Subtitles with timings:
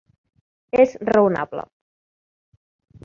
[0.85, 1.67] És raonable.